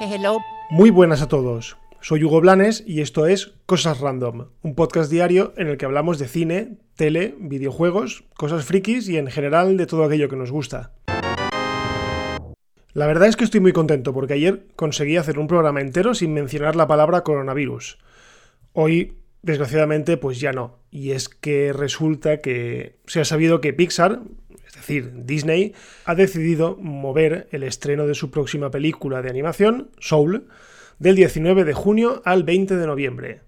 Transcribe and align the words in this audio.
Hello. 0.00 0.38
Muy 0.70 0.90
buenas 0.90 1.22
a 1.22 1.28
todos. 1.28 1.76
Soy 2.00 2.22
Hugo 2.22 2.42
Blanes 2.42 2.84
y 2.86 3.00
esto 3.00 3.26
es 3.26 3.54
Cosas 3.64 4.00
Random, 4.00 4.48
un 4.62 4.74
podcast 4.74 5.10
diario 5.10 5.54
en 5.56 5.68
el 5.68 5.78
que 5.78 5.86
hablamos 5.86 6.18
de 6.18 6.28
cine, 6.28 6.76
tele, 6.96 7.34
videojuegos, 7.38 8.24
cosas 8.36 8.66
frikis 8.66 9.08
y 9.08 9.16
en 9.16 9.28
general 9.28 9.78
de 9.78 9.86
todo 9.86 10.04
aquello 10.04 10.28
que 10.28 10.36
nos 10.36 10.50
gusta. 10.50 10.92
La 12.92 13.06
verdad 13.06 13.28
es 13.28 13.36
que 13.36 13.44
estoy 13.44 13.60
muy 13.60 13.72
contento 13.72 14.12
porque 14.12 14.34
ayer 14.34 14.66
conseguí 14.76 15.16
hacer 15.16 15.38
un 15.38 15.46
programa 15.46 15.80
entero 15.80 16.14
sin 16.14 16.34
mencionar 16.34 16.76
la 16.76 16.86
palabra 16.86 17.22
coronavirus. 17.22 17.98
Hoy, 18.74 19.16
desgraciadamente, 19.44 20.16
pues 20.16 20.40
ya 20.40 20.52
no. 20.52 20.78
Y 20.90 21.12
es 21.12 21.28
que 21.28 21.72
resulta 21.72 22.38
que 22.38 22.96
se 23.06 23.20
ha 23.20 23.24
sabido 23.24 23.60
que 23.60 23.72
Pixar, 23.72 24.22
es 24.66 24.74
decir, 24.74 25.12
Disney, 25.24 25.74
ha 26.06 26.14
decidido 26.14 26.76
mover 26.80 27.48
el 27.52 27.62
estreno 27.62 28.06
de 28.06 28.14
su 28.14 28.30
próxima 28.30 28.70
película 28.70 29.22
de 29.22 29.30
animación, 29.30 29.90
Soul, 29.98 30.48
del 30.98 31.16
19 31.16 31.64
de 31.64 31.74
junio 31.74 32.22
al 32.24 32.42
20 32.42 32.76
de 32.76 32.86
noviembre. 32.86 33.40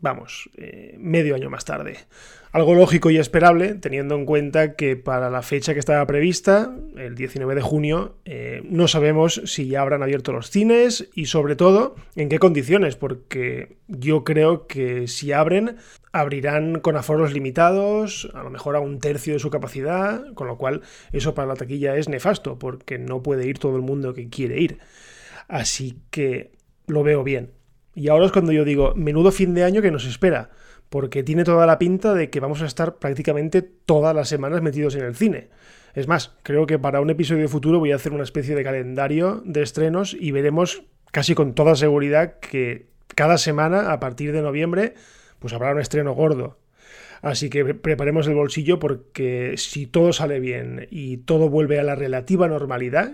Vamos, 0.00 0.48
eh, 0.56 0.96
medio 0.98 1.34
año 1.34 1.50
más 1.50 1.64
tarde. 1.64 1.98
Algo 2.52 2.74
lógico 2.74 3.10
y 3.10 3.18
esperable, 3.18 3.74
teniendo 3.74 4.16
en 4.16 4.24
cuenta 4.24 4.74
que 4.74 4.96
para 4.96 5.30
la 5.30 5.42
fecha 5.42 5.72
que 5.72 5.78
estaba 5.78 6.04
prevista, 6.06 6.74
el 6.96 7.14
19 7.14 7.54
de 7.54 7.60
junio, 7.60 8.16
eh, 8.24 8.62
no 8.64 8.88
sabemos 8.88 9.42
si 9.44 9.68
ya 9.68 9.82
habrán 9.82 10.02
abierto 10.02 10.32
los 10.32 10.50
cines 10.50 11.08
y 11.14 11.26
sobre 11.26 11.54
todo 11.54 11.94
en 12.16 12.28
qué 12.28 12.40
condiciones, 12.40 12.96
porque 12.96 13.76
yo 13.86 14.24
creo 14.24 14.66
que 14.66 15.06
si 15.06 15.32
abren, 15.32 15.76
abrirán 16.12 16.80
con 16.80 16.96
aforos 16.96 17.32
limitados, 17.32 18.28
a 18.34 18.42
lo 18.42 18.50
mejor 18.50 18.74
a 18.74 18.80
un 18.80 18.98
tercio 18.98 19.34
de 19.34 19.38
su 19.38 19.50
capacidad, 19.50 20.32
con 20.34 20.48
lo 20.48 20.56
cual 20.56 20.80
eso 21.12 21.34
para 21.34 21.46
la 21.46 21.54
taquilla 21.54 21.96
es 21.96 22.08
nefasto, 22.08 22.58
porque 22.58 22.98
no 22.98 23.22
puede 23.22 23.46
ir 23.46 23.58
todo 23.58 23.76
el 23.76 23.82
mundo 23.82 24.14
que 24.14 24.28
quiere 24.28 24.60
ir. 24.60 24.78
Así 25.46 26.00
que 26.10 26.50
lo 26.86 27.04
veo 27.04 27.22
bien. 27.22 27.59
Y 27.94 28.08
ahora 28.08 28.26
es 28.26 28.32
cuando 28.32 28.52
yo 28.52 28.64
digo, 28.64 28.94
menudo 28.94 29.32
fin 29.32 29.54
de 29.54 29.64
año 29.64 29.82
que 29.82 29.90
nos 29.90 30.06
espera 30.06 30.50
porque 30.90 31.22
tiene 31.22 31.44
toda 31.44 31.66
la 31.66 31.78
pinta 31.78 32.12
de 32.14 32.30
que 32.30 32.40
vamos 32.40 32.60
a 32.62 32.66
estar 32.66 32.96
prácticamente 32.96 33.62
todas 33.62 34.14
las 34.14 34.28
semanas 34.28 34.60
metidos 34.60 34.96
en 34.96 35.04
el 35.04 35.14
cine. 35.14 35.48
Es 35.94 36.08
más, 36.08 36.34
creo 36.42 36.66
que 36.66 36.78
para 36.78 37.00
un 37.00 37.10
episodio 37.10 37.48
futuro 37.48 37.78
voy 37.78 37.92
a 37.92 37.96
hacer 37.96 38.12
una 38.12 38.24
especie 38.24 38.54
de 38.54 38.64
calendario 38.64 39.40
de 39.44 39.62
estrenos 39.62 40.16
y 40.18 40.32
veremos 40.32 40.82
casi 41.12 41.34
con 41.34 41.54
toda 41.54 41.76
seguridad 41.76 42.38
que 42.40 42.88
cada 43.14 43.38
semana, 43.38 43.92
a 43.92 44.00
partir 44.00 44.32
de 44.32 44.42
noviembre, 44.42 44.94
pues 45.38 45.52
habrá 45.52 45.72
un 45.72 45.80
estreno 45.80 46.12
gordo. 46.12 46.58
Así 47.22 47.50
que 47.50 47.74
preparemos 47.74 48.26
el 48.26 48.34
bolsillo 48.34 48.78
porque 48.78 49.54
si 49.58 49.86
todo 49.86 50.12
sale 50.12 50.40
bien 50.40 50.88
y 50.90 51.18
todo 51.18 51.50
vuelve 51.50 51.78
a 51.78 51.84
la 51.84 51.94
relativa 51.94 52.48
normalidad, 52.48 53.12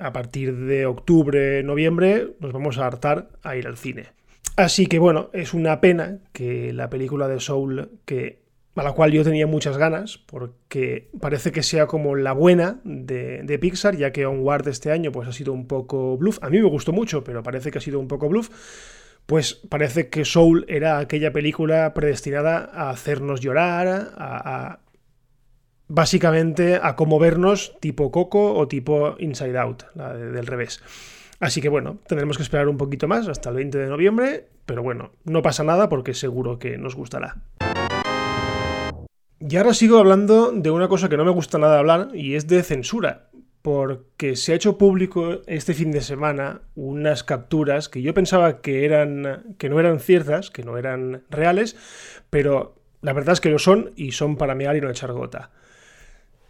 a 0.00 0.12
partir 0.12 0.56
de 0.56 0.86
octubre, 0.86 1.62
noviembre, 1.62 2.34
nos 2.40 2.52
vamos 2.52 2.78
a 2.78 2.86
hartar 2.86 3.28
a 3.42 3.56
ir 3.56 3.66
al 3.66 3.76
cine. 3.76 4.08
Así 4.56 4.86
que 4.86 4.98
bueno, 4.98 5.30
es 5.32 5.54
una 5.54 5.80
pena 5.80 6.18
que 6.32 6.72
la 6.72 6.90
película 6.90 7.28
de 7.28 7.40
Soul, 7.40 7.90
que, 8.04 8.40
a 8.74 8.82
la 8.82 8.92
cual 8.92 9.12
yo 9.12 9.22
tenía 9.24 9.46
muchas 9.46 9.76
ganas, 9.76 10.18
porque 10.18 11.08
parece 11.20 11.52
que 11.52 11.62
sea 11.62 11.86
como 11.86 12.16
la 12.16 12.32
buena 12.32 12.80
de, 12.84 13.58
Pixar, 13.60 13.96
ya 13.96 14.12
que 14.12 14.26
Onward 14.26 14.68
este 14.68 14.90
año 14.90 15.12
pues, 15.12 15.28
ha 15.28 15.32
sido 15.32 15.52
un 15.52 15.66
poco 15.66 16.16
bluff. 16.16 16.38
A 16.42 16.50
mí 16.50 16.58
me 16.60 16.68
gustó 16.68 16.92
mucho, 16.92 17.22
pero 17.24 17.42
parece 17.42 17.70
que 17.70 17.78
ha 17.78 17.82
sido 17.82 18.00
un 18.00 18.08
poco 18.08 18.28
bluff. 18.28 18.50
Pues 19.26 19.54
parece 19.54 20.08
que 20.08 20.24
Soul 20.24 20.64
era 20.68 20.98
aquella 20.98 21.32
película 21.32 21.94
predestinada 21.94 22.70
a 22.72 22.90
hacernos 22.90 23.40
llorar, 23.40 24.12
a, 24.16 24.80
básicamente 25.90 26.78
a 26.80 26.94
conmovernos 26.94 27.76
tipo 27.80 28.10
Coco 28.12 28.54
o 28.54 28.68
tipo 28.68 29.16
Inside 29.18 29.58
Out, 29.58 29.82
la 29.94 30.14
del 30.14 30.46
revés. 30.46 30.80
Así 31.40 31.60
que 31.60 31.68
bueno, 31.68 31.98
tendremos 32.06 32.36
que 32.36 32.44
esperar 32.44 32.68
un 32.68 32.76
poquito 32.76 33.08
más 33.08 33.26
hasta 33.28 33.50
el 33.50 33.56
20 33.56 33.78
de 33.78 33.88
noviembre, 33.88 34.46
pero 34.66 34.82
bueno, 34.82 35.10
no 35.24 35.42
pasa 35.42 35.64
nada 35.64 35.88
porque 35.88 36.14
seguro 36.14 36.58
que 36.58 36.78
nos 36.78 36.94
gustará. 36.94 37.38
Y 39.40 39.56
ahora 39.56 39.74
sigo 39.74 39.98
hablando 39.98 40.52
de 40.52 40.70
una 40.70 40.86
cosa 40.86 41.08
que 41.08 41.16
no 41.16 41.24
me 41.24 41.32
gusta 41.32 41.58
nada 41.58 41.78
hablar 41.78 42.10
y 42.14 42.34
es 42.34 42.46
de 42.46 42.62
censura, 42.62 43.30
porque 43.62 44.36
se 44.36 44.52
ha 44.52 44.56
hecho 44.56 44.78
público 44.78 45.40
este 45.46 45.74
fin 45.74 45.90
de 45.90 46.02
semana 46.02 46.60
unas 46.76 47.24
capturas 47.24 47.88
que 47.88 48.02
yo 48.02 48.14
pensaba 48.14 48.60
que 48.60 48.84
eran 48.84 49.56
que 49.58 49.68
no 49.70 49.80
eran 49.80 49.98
ciertas, 49.98 50.50
que 50.50 50.62
no 50.62 50.78
eran 50.78 51.24
reales, 51.30 51.74
pero 52.28 52.76
la 53.00 53.12
verdad 53.12 53.32
es 53.32 53.40
que 53.40 53.50
lo 53.50 53.58
son 53.58 53.92
y 53.96 54.12
son 54.12 54.36
para 54.36 54.54
mear 54.54 54.76
y 54.76 54.82
no 54.82 54.90
echar 54.90 55.12
gota. 55.12 55.50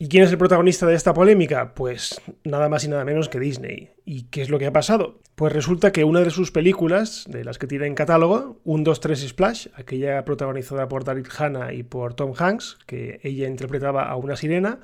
¿Y 0.03 0.09
quién 0.09 0.25
es 0.25 0.31
el 0.31 0.39
protagonista 0.39 0.87
de 0.87 0.95
esta 0.95 1.13
polémica? 1.13 1.75
Pues 1.75 2.23
nada 2.43 2.71
más 2.71 2.85
y 2.85 2.89
nada 2.89 3.05
menos 3.05 3.29
que 3.29 3.39
Disney. 3.39 3.91
¿Y 4.07 4.23
qué 4.31 4.41
es 4.41 4.49
lo 4.49 4.59
que 4.59 4.65
ha 4.65 4.73
pasado? 4.73 5.21
Pues 5.35 5.53
resulta 5.53 5.93
que 5.93 6.05
una 6.05 6.21
de 6.21 6.31
sus 6.31 6.51
películas, 6.51 7.27
de 7.29 7.45
las 7.45 7.59
que 7.59 7.67
tiene 7.67 7.87
en 7.87 7.95
catálogo, 7.95 8.63
1, 8.65 8.83
2, 8.83 8.99
3 8.99 9.29
Splash, 9.29 9.67
aquella 9.75 10.25
protagonizada 10.25 10.89
por 10.89 11.05
Daryl 11.05 11.29
Hannah 11.37 11.75
y 11.75 11.83
por 11.83 12.15
Tom 12.15 12.33
Hanks, 12.35 12.79
que 12.87 13.21
ella 13.23 13.47
interpretaba 13.47 14.05
a 14.05 14.17
una 14.17 14.37
sirena, 14.37 14.81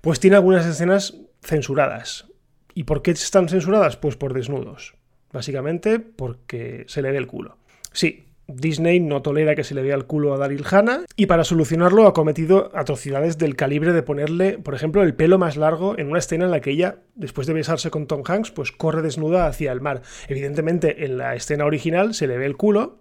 pues 0.00 0.18
tiene 0.18 0.34
algunas 0.34 0.66
escenas 0.66 1.16
censuradas. 1.42 2.26
¿Y 2.74 2.82
por 2.82 3.02
qué 3.02 3.12
están 3.12 3.48
censuradas? 3.48 3.96
Pues 3.96 4.16
por 4.16 4.34
desnudos. 4.34 4.96
Básicamente 5.32 6.00
porque 6.00 6.86
se 6.88 7.02
le 7.02 7.12
ve 7.12 7.18
el 7.18 7.28
culo. 7.28 7.56
Sí, 7.92 8.24
Disney 8.54 9.00
no 9.00 9.22
tolera 9.22 9.54
que 9.54 9.64
se 9.64 9.74
le 9.74 9.82
vea 9.82 9.94
el 9.94 10.04
culo 10.04 10.34
a 10.34 10.38
Daryl 10.38 10.64
Hannah 10.68 11.04
y 11.16 11.26
para 11.26 11.44
solucionarlo 11.44 12.06
ha 12.06 12.12
cometido 12.12 12.70
atrocidades 12.74 13.38
del 13.38 13.56
calibre 13.56 13.92
de 13.92 14.02
ponerle, 14.02 14.58
por 14.58 14.74
ejemplo, 14.74 15.02
el 15.02 15.14
pelo 15.14 15.38
más 15.38 15.56
largo 15.56 15.98
en 15.98 16.08
una 16.08 16.18
escena 16.18 16.44
en 16.44 16.50
la 16.50 16.60
que 16.60 16.70
ella, 16.70 16.98
después 17.14 17.46
de 17.46 17.54
besarse 17.54 17.90
con 17.90 18.06
Tom 18.06 18.22
Hanks, 18.26 18.50
pues 18.50 18.72
corre 18.72 19.02
desnuda 19.02 19.46
hacia 19.46 19.72
el 19.72 19.80
mar. 19.80 20.02
Evidentemente, 20.28 21.04
en 21.04 21.18
la 21.18 21.34
escena 21.34 21.64
original 21.64 22.14
se 22.14 22.26
le 22.26 22.38
ve 22.38 22.46
el 22.46 22.56
culo, 22.56 22.98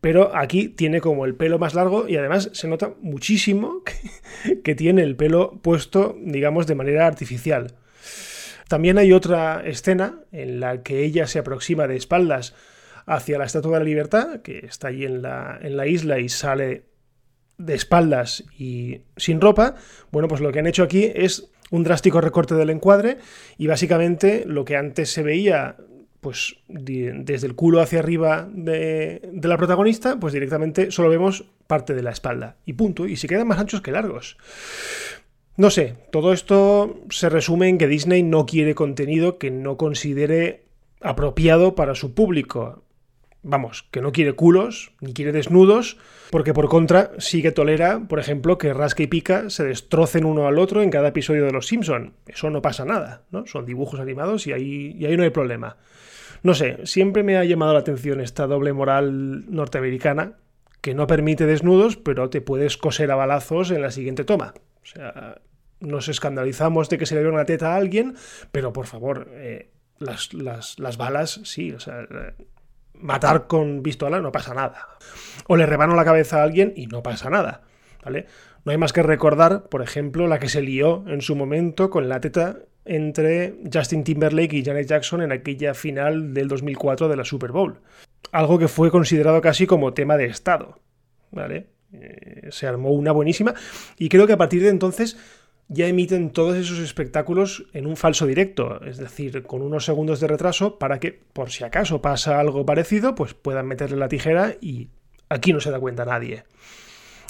pero 0.00 0.34
aquí 0.34 0.68
tiene 0.68 1.00
como 1.00 1.26
el 1.26 1.34
pelo 1.34 1.58
más 1.58 1.74
largo 1.74 2.08
y 2.08 2.16
además 2.16 2.50
se 2.52 2.68
nota 2.68 2.94
muchísimo 3.00 3.82
que, 4.44 4.62
que 4.62 4.74
tiene 4.74 5.02
el 5.02 5.16
pelo 5.16 5.58
puesto, 5.62 6.16
digamos, 6.20 6.66
de 6.66 6.74
manera 6.74 7.06
artificial. 7.06 7.74
También 8.68 8.98
hay 8.98 9.12
otra 9.12 9.62
escena 9.66 10.20
en 10.30 10.60
la 10.60 10.84
que 10.84 11.02
ella 11.02 11.26
se 11.26 11.40
aproxima 11.40 11.88
de 11.88 11.96
espaldas 11.96 12.54
hacia 13.10 13.38
la 13.38 13.44
Estatua 13.44 13.72
de 13.72 13.78
la 13.80 13.84
Libertad, 13.84 14.40
que 14.40 14.58
está 14.58 14.88
allí 14.88 15.04
en 15.04 15.20
la, 15.20 15.58
en 15.60 15.76
la 15.76 15.88
isla 15.88 16.20
y 16.20 16.28
sale 16.28 16.84
de 17.58 17.74
espaldas 17.74 18.44
y 18.56 19.00
sin 19.16 19.40
ropa, 19.40 19.74
bueno, 20.12 20.28
pues 20.28 20.40
lo 20.40 20.52
que 20.52 20.60
han 20.60 20.68
hecho 20.68 20.84
aquí 20.84 21.10
es 21.12 21.50
un 21.70 21.82
drástico 21.82 22.20
recorte 22.20 22.54
del 22.54 22.70
encuadre 22.70 23.18
y 23.58 23.66
básicamente 23.66 24.44
lo 24.46 24.64
que 24.64 24.76
antes 24.76 25.10
se 25.10 25.24
veía 25.24 25.76
pues 26.20 26.56
desde 26.68 27.46
el 27.46 27.54
culo 27.54 27.80
hacia 27.80 27.98
arriba 27.98 28.48
de, 28.52 29.28
de, 29.32 29.48
la 29.48 29.56
protagonista, 29.56 30.20
pues 30.20 30.32
directamente 30.32 30.90
solo 30.90 31.08
vemos 31.08 31.46
parte 31.66 31.94
de 31.94 32.02
la 32.02 32.10
espalda 32.10 32.58
y 32.64 32.74
punto, 32.74 33.06
y 33.06 33.16
se 33.16 33.26
quedan 33.26 33.48
más 33.48 33.58
anchos 33.58 33.80
que 33.80 33.90
largos. 33.90 34.36
No 35.56 35.70
sé, 35.70 35.94
todo 36.12 36.32
esto 36.32 37.00
se 37.08 37.28
resume 37.28 37.68
en 37.68 37.78
que 37.78 37.88
Disney 37.88 38.22
no 38.22 38.46
quiere 38.46 38.74
contenido 38.74 39.38
que 39.38 39.50
no 39.50 39.76
considere 39.76 40.66
apropiado 41.00 41.74
para 41.74 41.94
su 41.94 42.14
público 42.14 42.84
vamos, 43.42 43.86
que 43.90 44.00
no 44.00 44.12
quiere 44.12 44.34
culos, 44.34 44.92
ni 45.00 45.12
quiere 45.12 45.32
desnudos, 45.32 45.96
porque 46.30 46.54
por 46.54 46.68
contra 46.68 47.12
sí 47.18 47.42
que 47.42 47.52
tolera, 47.52 48.00
por 48.08 48.18
ejemplo, 48.18 48.58
que 48.58 48.72
Rasca 48.72 49.02
y 49.02 49.06
Pica 49.06 49.50
se 49.50 49.64
destrocen 49.64 50.24
uno 50.24 50.46
al 50.46 50.58
otro 50.58 50.82
en 50.82 50.90
cada 50.90 51.08
episodio 51.08 51.44
de 51.44 51.52
Los 51.52 51.66
Simpson. 51.66 52.14
Eso 52.26 52.50
no 52.50 52.62
pasa 52.62 52.84
nada, 52.84 53.22
¿no? 53.30 53.46
Son 53.46 53.66
dibujos 53.66 54.00
animados 54.00 54.46
y 54.46 54.52
ahí, 54.52 54.96
y 54.98 55.06
ahí 55.06 55.16
no 55.16 55.22
hay 55.22 55.30
problema. 55.30 55.76
No 56.42 56.54
sé, 56.54 56.78
siempre 56.84 57.22
me 57.22 57.36
ha 57.36 57.44
llamado 57.44 57.74
la 57.74 57.80
atención 57.80 58.20
esta 58.20 58.46
doble 58.46 58.72
moral 58.72 59.44
norteamericana, 59.52 60.34
que 60.80 60.94
no 60.94 61.06
permite 61.06 61.46
desnudos, 61.46 61.96
pero 61.96 62.30
te 62.30 62.40
puedes 62.40 62.76
coser 62.76 63.10
a 63.10 63.16
balazos 63.16 63.70
en 63.70 63.82
la 63.82 63.90
siguiente 63.90 64.24
toma. 64.24 64.54
O 64.82 64.86
sea, 64.86 65.40
nos 65.80 66.08
escandalizamos 66.08 66.88
de 66.88 66.98
que 66.98 67.06
se 67.06 67.14
le 67.14 67.22
vea 67.22 67.32
una 67.32 67.44
teta 67.44 67.74
a 67.74 67.76
alguien, 67.76 68.14
pero 68.52 68.72
por 68.72 68.86
favor, 68.86 69.28
eh, 69.32 69.70
las, 69.98 70.32
las, 70.32 70.78
las, 70.78 70.96
balas, 70.96 71.40
sí, 71.44 71.72
o 71.72 71.80
sea, 71.80 72.06
matar 73.00 73.46
con 73.46 73.82
pistola 73.82 74.20
no 74.20 74.32
pasa 74.32 74.54
nada. 74.54 74.88
O 75.46 75.56
le 75.56 75.66
rebano 75.66 75.94
la 75.94 76.04
cabeza 76.04 76.40
a 76.40 76.42
alguien 76.42 76.72
y 76.76 76.86
no 76.86 77.02
pasa 77.02 77.30
nada. 77.30 77.62
¿Vale? 78.04 78.26
No 78.64 78.72
hay 78.72 78.78
más 78.78 78.92
que 78.92 79.02
recordar, 79.02 79.64
por 79.68 79.82
ejemplo, 79.82 80.26
la 80.26 80.38
que 80.38 80.48
se 80.48 80.62
lió 80.62 81.04
en 81.06 81.22
su 81.22 81.34
momento 81.36 81.90
con 81.90 82.08
la 82.08 82.20
teta 82.20 82.58
entre 82.84 83.54
Justin 83.72 84.04
Timberlake 84.04 84.56
y 84.56 84.64
Janet 84.64 84.86
Jackson 84.86 85.22
en 85.22 85.32
aquella 85.32 85.74
final 85.74 86.34
del 86.34 86.48
2004 86.48 87.08
de 87.08 87.16
la 87.16 87.24
Super 87.24 87.52
Bowl. 87.52 87.80
Algo 88.32 88.58
que 88.58 88.68
fue 88.68 88.90
considerado 88.90 89.40
casi 89.40 89.66
como 89.66 89.92
tema 89.94 90.16
de 90.16 90.26
Estado. 90.26 90.78
¿Vale? 91.30 91.68
Eh, 91.92 92.48
se 92.50 92.66
armó 92.66 92.90
una 92.90 93.12
buenísima 93.12 93.54
y 93.98 94.08
creo 94.08 94.26
que 94.26 94.32
a 94.32 94.38
partir 94.38 94.62
de 94.62 94.68
entonces 94.68 95.16
ya 95.72 95.86
emiten 95.86 96.30
todos 96.30 96.56
esos 96.56 96.80
espectáculos 96.80 97.64
en 97.72 97.86
un 97.86 97.96
falso 97.96 98.26
directo, 98.26 98.84
es 98.84 98.98
decir, 98.98 99.44
con 99.44 99.62
unos 99.62 99.84
segundos 99.84 100.18
de 100.18 100.26
retraso 100.26 100.78
para 100.80 100.98
que, 100.98 101.20
por 101.32 101.50
si 101.50 101.62
acaso 101.62 102.02
pasa 102.02 102.40
algo 102.40 102.66
parecido, 102.66 103.14
pues 103.14 103.34
puedan 103.34 103.66
meterle 103.66 103.96
la 103.96 104.08
tijera 104.08 104.56
y 104.60 104.88
aquí 105.28 105.52
no 105.52 105.60
se 105.60 105.70
da 105.70 105.78
cuenta 105.78 106.04
nadie. 106.04 106.42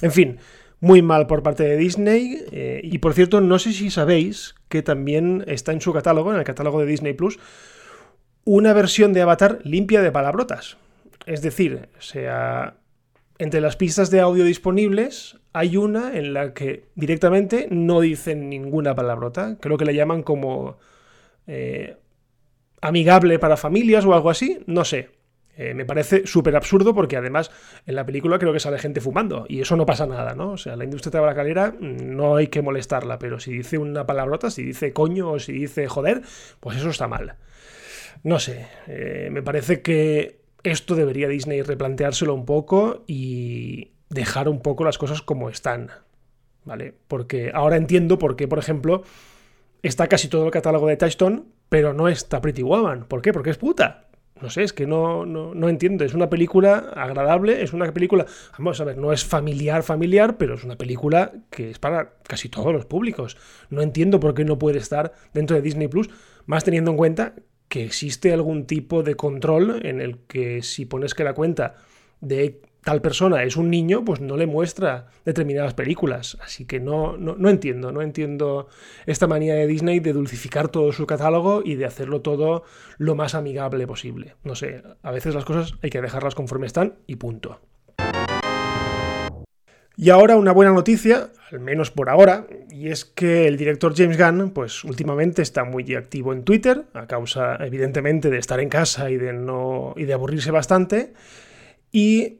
En 0.00 0.10
fin, 0.10 0.38
Muy 0.82 1.02
mal 1.02 1.26
por 1.26 1.42
parte 1.42 1.62
de 1.62 1.76
Disney. 1.76 2.42
eh, 2.50 2.80
y 2.82 2.96
por 2.98 3.12
cierto, 3.12 3.42
no 3.42 3.58
sé 3.58 3.74
si 3.74 3.90
sabéis 3.90 4.54
que 4.70 4.82
también 4.82 5.44
está 5.46 5.72
en 5.72 5.82
su 5.82 5.92
catálogo, 5.92 6.32
en 6.32 6.38
el 6.38 6.44
catálogo 6.44 6.80
de 6.80 6.86
Disney 6.86 7.12
Plus, 7.12 7.38
una 8.44 8.72
versión 8.72 9.12
de 9.12 9.20
Avatar 9.20 9.58
limpia 9.62 10.00
de 10.00 10.10
palabrotas. 10.10 10.78
Es 11.26 11.42
decir, 11.42 11.90
o 11.98 12.00
sea, 12.00 12.76
entre 13.40 13.62
las 13.62 13.74
pistas 13.76 14.10
de 14.10 14.20
audio 14.20 14.44
disponibles 14.44 15.38
hay 15.54 15.78
una 15.78 16.14
en 16.14 16.34
la 16.34 16.52
que 16.52 16.84
directamente 16.94 17.68
no 17.70 18.02
dicen 18.02 18.50
ninguna 18.50 18.94
palabrota. 18.94 19.56
Creo 19.58 19.78
que 19.78 19.86
le 19.86 19.94
llaman 19.94 20.22
como 20.22 20.76
eh, 21.46 21.96
amigable 22.82 23.38
para 23.38 23.56
familias 23.56 24.04
o 24.04 24.12
algo 24.12 24.28
así. 24.28 24.58
No 24.66 24.84
sé. 24.84 25.08
Eh, 25.56 25.72
me 25.72 25.86
parece 25.86 26.26
súper 26.26 26.54
absurdo 26.54 26.94
porque 26.94 27.16
además 27.16 27.50
en 27.86 27.94
la 27.94 28.04
película 28.04 28.38
creo 28.38 28.52
que 28.52 28.60
sale 28.60 28.78
gente 28.78 29.00
fumando 29.00 29.46
y 29.48 29.62
eso 29.62 29.74
no 29.74 29.86
pasa 29.86 30.06
nada, 30.06 30.34
¿no? 30.34 30.52
O 30.52 30.56
sea, 30.58 30.76
la 30.76 30.84
industria 30.84 31.12
tabacalera 31.12 31.72
mm, 31.72 32.14
no 32.14 32.36
hay 32.36 32.48
que 32.48 32.60
molestarla, 32.60 33.18
pero 33.18 33.40
si 33.40 33.54
dice 33.54 33.78
una 33.78 34.04
palabrota, 34.04 34.50
si 34.50 34.64
dice 34.64 34.92
coño 34.92 35.30
o 35.30 35.38
si 35.38 35.52
dice 35.52 35.88
joder, 35.88 36.20
pues 36.60 36.76
eso 36.76 36.90
está 36.90 37.08
mal. 37.08 37.36
No 38.22 38.38
sé, 38.38 38.68
eh, 38.86 39.30
me 39.32 39.42
parece 39.42 39.80
que 39.80 40.39
esto 40.62 40.94
debería 40.94 41.28
Disney 41.28 41.62
replanteárselo 41.62 42.34
un 42.34 42.44
poco 42.44 43.04
y 43.06 43.92
dejar 44.08 44.48
un 44.48 44.60
poco 44.60 44.84
las 44.84 44.98
cosas 44.98 45.22
como 45.22 45.48
están, 45.48 45.90
¿vale? 46.64 46.94
Porque 47.08 47.50
ahora 47.54 47.76
entiendo 47.76 48.18
por 48.18 48.36
qué, 48.36 48.48
por 48.48 48.58
ejemplo, 48.58 49.02
está 49.82 50.08
casi 50.08 50.28
todo 50.28 50.44
el 50.44 50.50
catálogo 50.50 50.88
de 50.88 50.96
Touchstone, 50.96 51.44
pero 51.68 51.94
no 51.94 52.08
está 52.08 52.40
Pretty 52.40 52.62
Woman. 52.62 53.04
¿Por 53.06 53.22
qué? 53.22 53.32
Porque 53.32 53.50
es 53.50 53.58
puta. 53.58 54.06
No 54.40 54.48
sé, 54.48 54.62
es 54.62 54.72
que 54.72 54.86
no, 54.86 55.26
no, 55.26 55.54
no, 55.54 55.68
entiendo. 55.68 56.04
Es 56.04 56.14
una 56.14 56.30
película 56.30 56.92
agradable, 56.96 57.62
es 57.62 57.74
una 57.74 57.92
película, 57.92 58.24
vamos 58.58 58.80
a 58.80 58.84
ver, 58.84 58.96
no 58.96 59.12
es 59.12 59.22
familiar, 59.22 59.82
familiar, 59.82 60.38
pero 60.38 60.54
es 60.54 60.64
una 60.64 60.76
película 60.76 61.32
que 61.50 61.70
es 61.70 61.78
para 61.78 62.14
casi 62.26 62.48
todos 62.48 62.72
los 62.72 62.86
públicos. 62.86 63.36
No 63.68 63.82
entiendo 63.82 64.18
por 64.18 64.32
qué 64.32 64.44
no 64.44 64.58
puede 64.58 64.78
estar 64.78 65.12
dentro 65.34 65.56
de 65.56 65.62
Disney 65.62 65.88
Plus, 65.88 66.08
más 66.46 66.64
teniendo 66.64 66.90
en 66.90 66.96
cuenta 66.96 67.34
que 67.70 67.84
existe 67.84 68.32
algún 68.32 68.66
tipo 68.66 69.04
de 69.04 69.14
control 69.14 69.86
en 69.86 70.00
el 70.00 70.18
que 70.26 70.60
si 70.60 70.86
pones 70.86 71.14
que 71.14 71.22
la 71.22 71.34
cuenta 71.34 71.76
de 72.20 72.60
tal 72.82 73.00
persona 73.00 73.44
es 73.44 73.56
un 73.56 73.70
niño, 73.70 74.04
pues 74.04 74.20
no 74.20 74.36
le 74.36 74.48
muestra 74.48 75.06
determinadas 75.24 75.74
películas. 75.74 76.36
Así 76.42 76.64
que 76.64 76.80
no, 76.80 77.16
no, 77.16 77.36
no, 77.36 77.48
entiendo, 77.48 77.92
no 77.92 78.02
entiendo 78.02 78.66
esta 79.06 79.28
manía 79.28 79.54
de 79.54 79.68
Disney 79.68 80.00
de 80.00 80.12
dulcificar 80.12 80.68
todo 80.68 80.90
su 80.90 81.06
catálogo 81.06 81.62
y 81.64 81.76
de 81.76 81.86
hacerlo 81.86 82.22
todo 82.22 82.64
lo 82.98 83.14
más 83.14 83.36
amigable 83.36 83.86
posible. 83.86 84.34
No 84.42 84.56
sé, 84.56 84.82
a 85.02 85.10
veces 85.12 85.36
las 85.36 85.44
cosas 85.44 85.74
hay 85.80 85.90
que 85.90 86.02
dejarlas 86.02 86.34
conforme 86.34 86.66
están 86.66 86.96
y 87.06 87.16
punto. 87.16 87.60
Y 89.96 90.10
ahora 90.10 90.36
una 90.36 90.52
buena 90.52 90.72
noticia, 90.72 91.30
al 91.50 91.60
menos 91.60 91.90
por 91.90 92.08
ahora, 92.08 92.46
y 92.70 92.88
es 92.88 93.04
que 93.04 93.46
el 93.46 93.56
director 93.56 93.92
James 93.94 94.16
Gunn, 94.16 94.50
pues 94.50 94.82
últimamente 94.84 95.42
está 95.42 95.64
muy 95.64 95.94
activo 95.94 96.32
en 96.32 96.42
Twitter, 96.44 96.84
a 96.94 97.06
causa 97.06 97.56
evidentemente 97.56 98.30
de 98.30 98.38
estar 98.38 98.60
en 98.60 98.70
casa 98.70 99.10
y 99.10 99.18
de 99.18 99.32
no 99.32 99.92
y 99.96 100.04
de 100.04 100.14
aburrirse 100.14 100.50
bastante, 100.50 101.12
y 101.92 102.38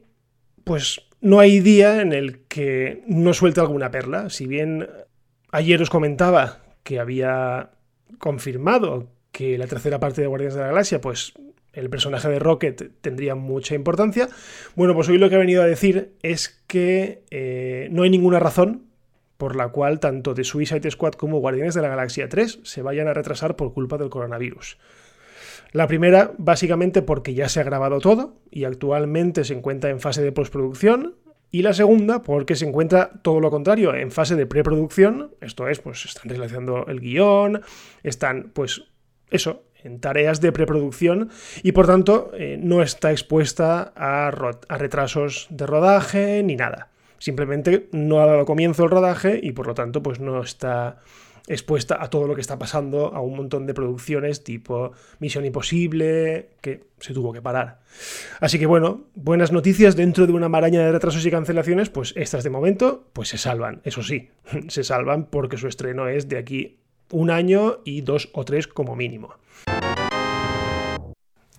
pues 0.63 1.01
no 1.21 1.39
hay 1.39 1.59
día 1.59 2.01
en 2.01 2.13
el 2.13 2.39
que 2.47 3.03
no 3.05 3.33
suelte 3.33 3.59
alguna 3.59 3.91
perla. 3.91 4.29
Si 4.29 4.47
bien 4.47 4.87
ayer 5.51 5.81
os 5.81 5.89
comentaba 5.89 6.63
que 6.83 6.99
había 6.99 7.71
confirmado 8.17 9.09
que 9.31 9.57
la 9.57 9.67
tercera 9.67 9.99
parte 9.99 10.21
de 10.21 10.27
Guardianes 10.27 10.55
de 10.55 10.61
la 10.61 10.67
Galaxia, 10.67 10.99
pues 10.99 11.33
el 11.73 11.89
personaje 11.89 12.27
de 12.27 12.39
Rocket 12.39 12.91
tendría 13.01 13.35
mucha 13.35 13.75
importancia. 13.75 14.29
Bueno, 14.75 14.93
pues 14.93 15.07
hoy 15.09 15.17
lo 15.17 15.29
que 15.29 15.35
ha 15.35 15.39
venido 15.39 15.61
a 15.61 15.67
decir 15.67 16.13
es 16.21 16.60
que 16.71 17.25
eh, 17.31 17.89
no 17.91 18.03
hay 18.03 18.09
ninguna 18.09 18.39
razón 18.39 18.85
por 19.35 19.57
la 19.57 19.67
cual 19.67 19.99
tanto 19.99 20.33
The 20.33 20.45
Suicide 20.45 20.89
Squad 20.89 21.15
como 21.15 21.39
Guardianes 21.39 21.73
de 21.73 21.81
la 21.81 21.89
Galaxia 21.89 22.29
3 22.29 22.61
se 22.63 22.81
vayan 22.81 23.09
a 23.09 23.13
retrasar 23.13 23.57
por 23.57 23.73
culpa 23.73 23.97
del 23.97 24.09
coronavirus. 24.09 24.77
La 25.73 25.85
primera, 25.87 26.31
básicamente 26.37 27.01
porque 27.01 27.33
ya 27.33 27.49
se 27.49 27.59
ha 27.59 27.63
grabado 27.63 27.99
todo 27.99 28.37
y 28.49 28.63
actualmente 28.63 29.43
se 29.43 29.53
encuentra 29.53 29.89
en 29.89 29.99
fase 29.99 30.21
de 30.21 30.31
postproducción. 30.31 31.17
Y 31.49 31.61
la 31.63 31.73
segunda, 31.73 32.21
porque 32.21 32.55
se 32.55 32.65
encuentra 32.65 33.19
todo 33.21 33.41
lo 33.41 33.51
contrario, 33.51 33.93
en 33.93 34.11
fase 34.11 34.37
de 34.37 34.45
preproducción. 34.45 35.35
Esto 35.41 35.67
es, 35.67 35.79
pues 35.79 36.05
están 36.05 36.29
realizando 36.29 36.85
el 36.87 37.01
guion, 37.01 37.63
están, 38.03 38.51
pues, 38.53 38.85
eso, 39.29 39.65
en 39.83 39.99
tareas 39.99 40.41
de 40.41 40.51
preproducción 40.51 41.29
y 41.63 41.71
por 41.71 41.87
tanto 41.87 42.31
eh, 42.33 42.57
no 42.61 42.81
está 42.81 43.11
expuesta 43.11 43.93
a, 43.95 44.27
a, 44.27 44.77
retrasos 44.77 45.47
de 45.49 45.65
rodaje 45.65 46.43
ni 46.43 46.55
nada. 46.55 46.89
Simplemente 47.17 47.87
no 47.91 48.21
ha 48.21 48.25
dado 48.25 48.45
comienzo 48.45 48.83
el 48.83 48.89
rodaje 48.89 49.39
y 49.41 49.51
por 49.51 49.67
lo 49.67 49.73
tanto 49.73 50.01
pues 50.01 50.19
no 50.19 50.41
está 50.41 50.97
expuesta 51.47 52.01
a 52.01 52.09
todo 52.09 52.27
lo 52.27 52.35
que 52.35 52.41
está 52.41 52.57
pasando, 52.57 53.13
a 53.13 53.21
un 53.21 53.35
montón 53.35 53.65
de 53.65 53.73
producciones 53.73 54.43
tipo 54.43 54.91
Misión 55.19 55.45
Imposible, 55.45 56.49
que 56.61 56.83
se 56.99 57.13
tuvo 57.13 57.33
que 57.33 57.41
parar. 57.41 57.81
Así 58.39 58.59
que 58.59 58.65
bueno, 58.65 59.05
buenas 59.15 59.51
noticias 59.51 59.95
dentro 59.95 60.27
de 60.27 60.33
una 60.33 60.49
maraña 60.49 60.81
de 60.81 60.91
retrasos 60.91 61.25
y 61.25 61.31
cancelaciones, 61.31 61.89
pues 61.89 62.13
estas 62.15 62.43
de 62.43 62.49
momento 62.49 63.09
pues 63.13 63.29
se 63.29 63.37
salvan, 63.37 63.81
eso 63.83 64.03
sí, 64.03 64.29
se 64.67 64.83
salvan 64.83 65.25
porque 65.25 65.57
su 65.57 65.67
estreno 65.67 66.07
es 66.07 66.29
de 66.29 66.37
aquí 66.37 66.80
un 67.11 67.29
año 67.29 67.79
y 67.85 68.01
dos 68.01 68.29
o 68.33 68.45
tres 68.45 68.67
como 68.67 68.95
mínimo. 68.95 69.35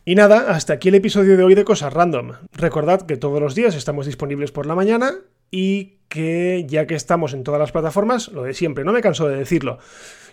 Y 0.04 0.16
nada, 0.16 0.50
hasta 0.50 0.72
aquí 0.72 0.88
el 0.88 0.96
episodio 0.96 1.37
de 1.37 1.44
hoy 1.44 1.54
de 1.54 1.64
Cosas 1.64 1.93
Random. 1.93 2.32
Recordad 2.52 3.02
que 3.02 3.16
todos 3.16 3.40
los 3.40 3.54
días 3.54 3.76
estamos 3.76 4.06
disponibles 4.06 4.50
por 4.50 4.66
la 4.66 4.75
mañana 4.75 5.14
y 5.49 5.99
que 6.08 6.64
ya 6.66 6.87
que 6.88 6.96
estamos 6.96 7.34
en 7.34 7.44
todas 7.44 7.60
las 7.60 7.70
plataformas, 7.70 8.28
lo 8.28 8.43
de 8.43 8.52
siempre, 8.52 8.84
no 8.84 8.93
me 8.93 9.00
canso 9.00 9.28
de 9.28 9.37
decirlo. 9.37 9.78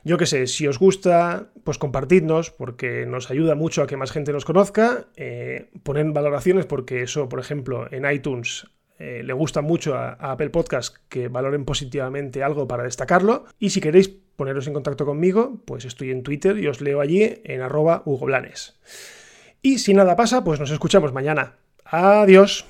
Yo 0.03 0.17
qué 0.17 0.25
sé, 0.25 0.47
si 0.47 0.65
os 0.65 0.79
gusta, 0.79 1.51
pues 1.63 1.77
compartidnos, 1.77 2.49
porque 2.49 3.05
nos 3.05 3.29
ayuda 3.29 3.53
mucho 3.53 3.83
a 3.83 3.87
que 3.87 3.95
más 3.95 4.11
gente 4.11 4.33
nos 4.33 4.43
conozca. 4.43 5.07
Eh, 5.15 5.69
poner 5.83 6.11
valoraciones, 6.13 6.65
porque 6.65 7.03
eso, 7.03 7.29
por 7.29 7.39
ejemplo, 7.39 7.87
en 7.91 8.09
iTunes 8.11 8.67
eh, 8.97 9.21
le 9.23 9.33
gusta 9.33 9.61
mucho 9.61 9.95
a, 9.95 10.13
a, 10.13 10.31
Apple 10.31 10.49
Podcast 10.49 10.97
que 11.09 11.27
valoren 11.27 11.63
positivamente 11.63 12.43
algo 12.43 12.67
para 12.67 12.83
destacarlo. 12.83 13.45
Y 13.59 13.69
si 13.69 13.81
queréis 13.81 14.17
poneros 14.39 14.65
en 14.67 14.73
contacto 14.73 15.05
conmigo, 15.05 15.59
pues 15.65 15.83
estoy 15.83 16.11
en 16.11 16.23
Twitter 16.23 16.57
y 16.57 16.67
os 16.67 16.79
leo 16.79 17.01
allí 17.01 17.41
en 17.43 17.61
arroba 17.61 18.03
Hugo 18.05 18.25
Blanes. 18.25 18.79
Y 19.61 19.79
si 19.79 19.93
nada 19.93 20.15
pasa, 20.15 20.45
pues 20.45 20.61
nos 20.61 20.71
escuchamos 20.71 21.11
mañana. 21.11 21.57
Adiós. 21.83 22.65